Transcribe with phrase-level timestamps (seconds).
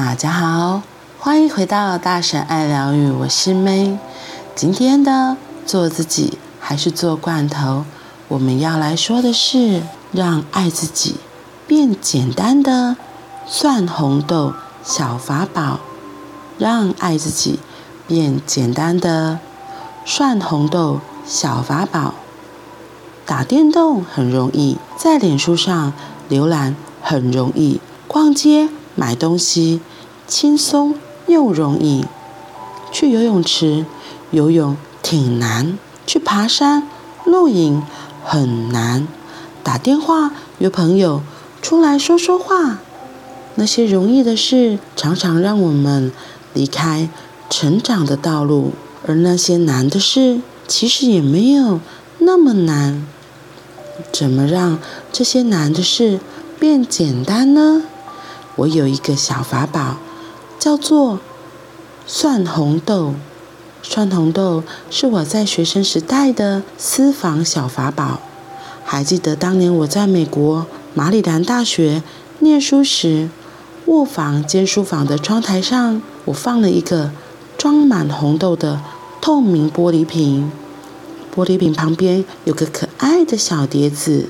[0.00, 0.82] 大家好，
[1.18, 3.98] 欢迎回到大神爱疗愈，我是 May。
[4.54, 5.36] 今天的
[5.66, 7.84] 做自己还是做罐头，
[8.28, 9.82] 我们要来说的是
[10.12, 11.16] 让爱自己
[11.66, 12.96] 变简单的
[13.44, 15.80] 蒜红豆小法宝。
[16.58, 17.58] 让爱自己
[18.06, 19.40] 变简单的
[20.04, 22.14] 蒜红豆小法宝。
[23.26, 25.92] 打电动很容易，在脸书上
[26.30, 29.80] 浏览很容易，逛街买东西
[30.28, 30.94] 轻松
[31.26, 32.04] 又容易。
[32.92, 33.86] 去游泳池
[34.30, 36.86] 游泳挺难，去爬山
[37.24, 37.82] 露营
[38.24, 39.08] 很难。
[39.64, 41.22] 打电话约朋友
[41.60, 42.78] 出来说说话，
[43.56, 46.12] 那些容易的事常常让我们
[46.54, 47.08] 离开
[47.50, 48.72] 成长的道路，
[49.06, 51.80] 而那些难的事其实也没有
[52.18, 53.06] 那么难。
[54.12, 54.78] 怎么让
[55.12, 56.20] 这些难的事
[56.58, 57.82] 变简单呢？
[58.56, 59.96] 我有一个小法宝，
[60.58, 61.20] 叫做
[62.06, 63.14] 蒜红豆。
[63.82, 68.20] 蒜红豆是我在学生时代的私房小法宝。
[68.84, 72.02] 还记得当年我在美国马里兰大学
[72.40, 73.28] 念书时，
[73.86, 77.12] 卧房兼书房的窗台上，我放了一个
[77.56, 78.80] 装满红豆的
[79.20, 80.50] 透明玻璃瓶。
[81.34, 84.28] 玻璃瓶旁边有个可爱的小碟子，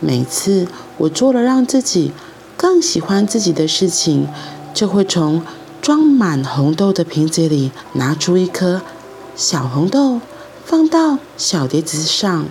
[0.00, 2.12] 每次我做了让自己
[2.56, 4.26] 更喜欢自己的事情，
[4.72, 5.42] 就会从
[5.88, 8.82] 装满红豆的瓶子里拿出一颗
[9.34, 10.20] 小红豆，
[10.62, 12.44] 放到小碟子上，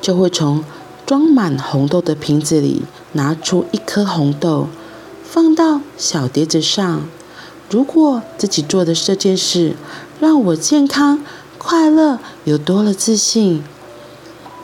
[0.00, 0.64] 就会从
[1.06, 2.82] 装满红豆的瓶子里
[3.12, 4.66] 拿出一颗红豆，
[5.22, 7.02] 放到小碟子上。
[7.70, 9.76] 如果自己做的这件事
[10.18, 11.20] 让我健康，
[11.58, 13.62] 快乐又多了自信，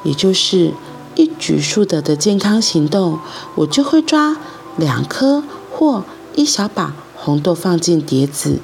[0.02, 0.72] 也就是
[1.14, 3.20] 一举数得的健康行动，
[3.54, 4.36] 我就会抓
[4.76, 6.02] 两颗或
[6.34, 6.92] 一小把
[7.28, 8.58] 红豆放进碟子。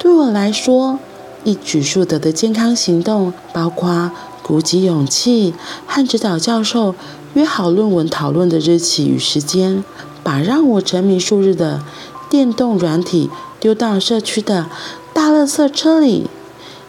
[0.00, 0.98] 对我来说，
[1.44, 4.10] 一举数得的健康行动包括
[4.42, 5.54] 鼓起勇气
[5.86, 6.96] 和指导教授
[7.34, 9.84] 约好论文讨论的日期与时间，
[10.24, 11.84] 把让我沉迷数日的
[12.28, 14.66] 电动软体丢到社区的
[15.12, 16.28] 大垃圾车里。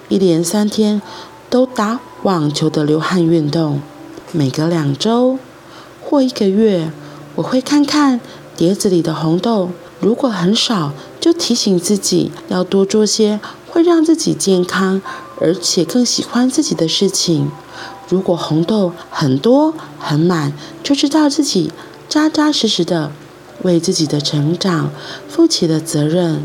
[0.09, 0.99] 一连三天
[1.51, 3.79] 都打网球的流汗运动，
[4.31, 5.38] 每隔两周
[6.03, 6.91] 或一个月，
[7.35, 8.19] 我会看看
[8.57, 9.69] 碟子里的红豆，
[10.00, 13.39] 如果很少，就提醒自己要多做些
[13.69, 15.01] 会让自己健康
[15.39, 17.50] 而且更喜欢自己的事情。
[18.07, 21.72] 如果红豆很多很满，就知道自己
[22.07, 23.11] 扎扎实实的
[23.63, 24.91] 为自己的成长
[25.28, 26.44] 负起了责任。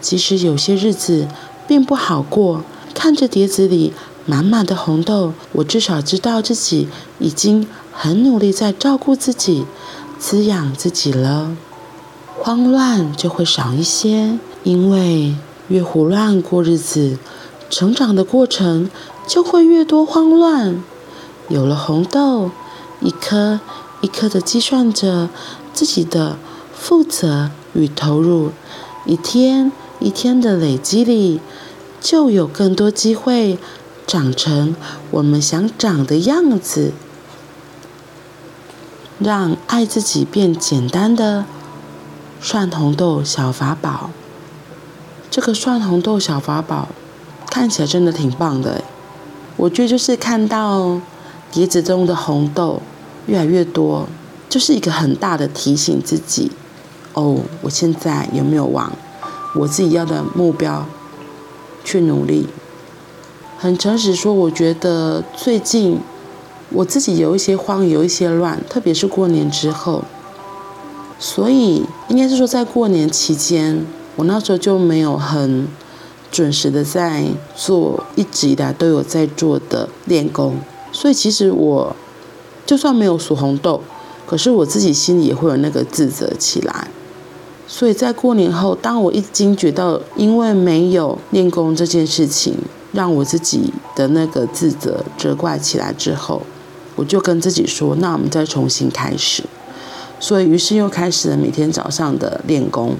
[0.00, 1.28] 即使有些日子
[1.66, 2.62] 并不好过。
[2.94, 3.92] 看着碟子里
[4.24, 6.88] 满满的红豆，我至少知道自己
[7.18, 9.66] 已经很努力在照顾自己、
[10.16, 11.56] 滋养自己了。
[12.44, 15.34] 慌乱就会少一些，因为
[15.68, 17.16] 越胡乱过日子，
[17.70, 18.90] 成长的过程
[19.26, 20.84] 就会越多慌乱。
[21.48, 22.50] 有了红豆，
[23.00, 23.60] 一颗
[24.02, 25.30] 一颗的计算着
[25.72, 26.36] 自己的
[26.74, 28.50] 负责与投入，
[29.06, 31.40] 一天一天的累积里。
[31.98, 33.58] 就有更多机会
[34.06, 34.76] 长成
[35.12, 36.92] 我们想长的样子。
[39.18, 41.46] 让爱自己变简单的
[42.46, 44.10] 蒜红豆小法宝。
[45.30, 46.88] 这个蒜红豆小法宝
[47.50, 48.84] 看起来真的挺棒的。
[49.56, 51.00] 我觉得就是看到
[51.50, 52.82] 碟子中的红豆
[53.24, 54.06] 越来越多，
[54.50, 56.52] 就是一个很大的提醒自己：
[57.14, 58.92] 哦，我现在有没有往
[59.54, 60.84] 我自己要的目标
[61.82, 62.46] 去努力，
[63.56, 65.98] 很诚实说，我觉得最近
[66.68, 70.04] 我自己有一些慌，有一些乱，特别是过年之后，
[71.26, 75.66] 所以应该是说在过年期间，我那时候就没有很
[76.30, 77.24] 准时的在
[77.56, 80.56] 做一直以来都有在做的练功，
[80.92, 81.96] 所以其实我
[82.66, 83.80] 就算没有数红豆，
[84.26, 86.88] 可是我自己心里也会有那个自责起来。
[87.66, 92.54] 所以在过年后，当我一惊觉到因为没有练功这件事情，
[92.92, 96.42] 让我自己的那个自责责怪起来之后，
[96.96, 99.44] 我就跟自己说：“那我们再重新开始。”
[100.20, 102.96] 所以，于是又开始了每天早上的练功。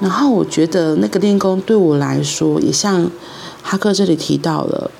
[0.00, 3.10] 然后，我觉得那个练功对我来说，也像
[3.62, 4.90] 哈克这里提到了，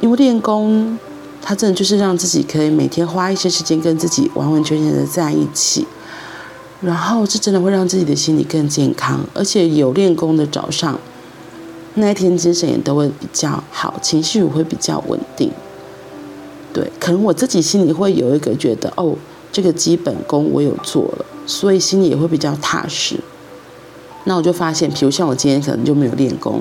[0.00, 0.98] 因为练功，
[1.40, 5.86] 它真的就是让自己可以每天花一些时间跟自己完完全全的在一起。
[6.80, 10.98] 然后是真的会让自己的心理更健康，而且有练功的早上，
[11.94, 15.52] 那一天精神也都会比较好，情绪也会比较稳定。
[16.72, 19.14] 对，可能我自己心里会有一个觉得，哦，
[19.50, 23.16] 这个基本功我有做了，所以心里也会比较踏实。
[24.24, 26.60] 那我就发现，比如像我今天可能就没有练功，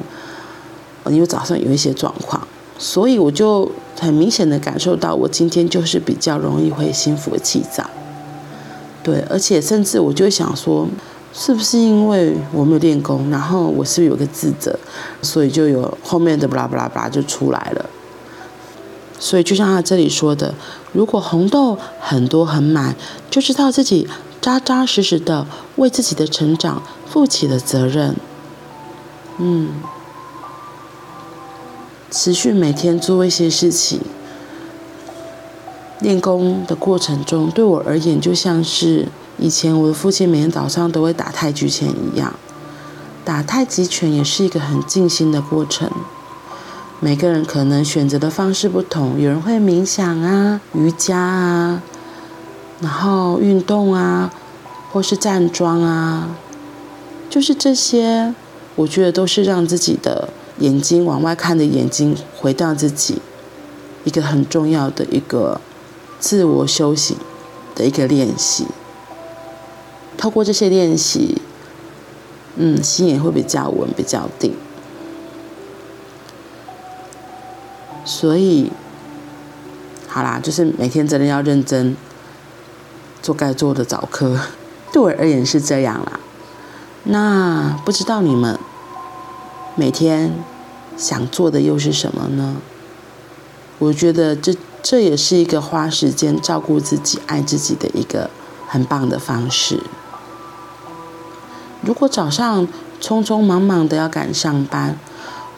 [1.07, 2.47] 因为早上有一些状况，
[2.79, 3.69] 所以我就
[3.99, 7.89] 很明显的感受到，我今天就是比较容易会心浮气躁。
[9.03, 10.87] 对，而且甚至我就想说，
[11.33, 14.77] 是不是因为我没有练功，然后我是不是有个自责，
[15.21, 17.85] 所以就有后面的巴拉巴拉巴拉就出来了。
[19.19, 20.53] 所以就像他这里说的，
[20.93, 22.95] 如果红豆很多很满，
[23.29, 24.07] 就知道自己
[24.39, 25.47] 扎扎实实的
[25.77, 28.15] 为自己的成长负起了责任。
[29.39, 29.69] 嗯，
[32.11, 34.01] 持续每天做一些事情，
[35.99, 42.33] 练功的过程中，对我而言就像是以前我的父亲每天早上都会打太极拳一样。
[43.25, 45.91] 打太极拳也是一个很静心的过程。
[46.99, 51.83] 每个人可能选择的方式不同，有人会冥想啊、瑜伽啊，
[52.81, 54.33] 然后运动啊，
[54.91, 56.35] 或是站桩啊，
[57.29, 58.33] 就是这些，
[58.75, 63.21] 我觉得都是让自己的眼睛往外看的眼睛回到自己，
[64.03, 65.61] 一个很重要的一个
[66.19, 67.15] 自我修行
[67.75, 68.65] 的一个练习。
[70.17, 71.39] 透过这些练习，
[72.55, 74.55] 嗯，心也会比较稳，比较定。
[78.07, 78.71] 所以，
[80.07, 81.95] 好啦，就是每天真的要认真
[83.21, 84.39] 做该做的早课，
[84.93, 86.19] 对我而言是这样啦。
[87.03, 88.57] 那不知道你们
[89.75, 90.33] 每天
[90.95, 92.55] 想做的又是什么呢？
[93.79, 98.29] 我觉得这这也是一个花时间照顾自己、爱自己的一个
[98.67, 99.83] 很棒的方式。
[101.81, 102.67] 如果早上
[103.01, 104.97] 匆匆忙忙的要赶上班，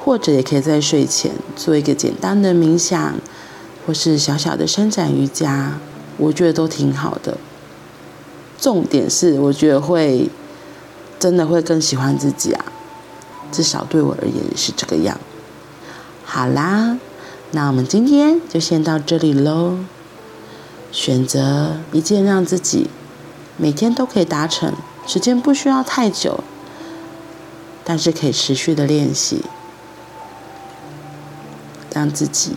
[0.09, 3.13] 或者也可以在睡前做一个简单的冥想，
[3.85, 5.73] 或是小小的伸展瑜伽，
[6.17, 7.37] 我觉得都挺好的。
[8.59, 10.27] 重点是，我觉得会
[11.19, 12.65] 真的会更喜欢自己啊，
[13.51, 15.19] 至少对我而言是这个样。
[16.25, 16.97] 好啦，
[17.51, 19.77] 那我们今天就先到这里喽。
[20.91, 22.89] 选择一件让自己
[23.57, 24.73] 每天都可以达成，
[25.05, 26.43] 时间不需要太久，
[27.83, 29.43] 但是可以持续的练习。
[31.99, 32.55] 让自己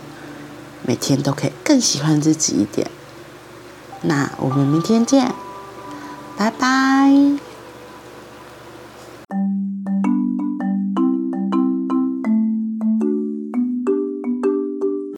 [0.83, 2.89] 每天都可以更喜欢自己一点。
[4.03, 5.33] 那我们明天见，
[6.37, 7.52] 拜拜。